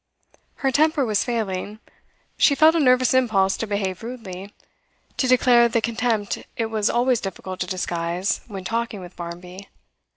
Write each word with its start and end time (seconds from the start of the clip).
Her 0.65 0.71
temper 0.71 1.05
was 1.05 1.23
failing. 1.23 1.77
She 2.35 2.55
felt 2.55 2.73
a 2.73 2.79
nervous 2.79 3.13
impulse 3.13 3.55
to 3.57 3.67
behave 3.67 4.01
rudely, 4.01 4.51
to 5.17 5.27
declare 5.27 5.69
the 5.69 5.79
contempt 5.79 6.39
it 6.57 6.71
was 6.71 6.89
always 6.89 7.21
difficult 7.21 7.59
to 7.59 7.67
disguise 7.67 8.41
when 8.47 8.63
talking 8.63 8.99
with 8.99 9.15
Barmby. 9.15 9.69